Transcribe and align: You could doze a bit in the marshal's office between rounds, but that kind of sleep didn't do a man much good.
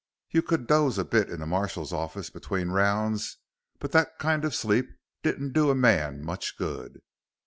You 0.31 0.41
could 0.41 0.65
doze 0.65 0.97
a 0.97 1.05
bit 1.05 1.29
in 1.29 1.41
the 1.41 1.45
marshal's 1.45 1.93
office 1.93 2.31
between 2.31 2.69
rounds, 2.71 3.37
but 3.77 3.91
that 3.91 4.17
kind 4.17 4.43
of 4.43 4.55
sleep 4.55 4.87
didn't 5.21 5.53
do 5.53 5.69
a 5.69 5.75
man 5.75 6.23
much 6.25 6.57
good. 6.57 7.03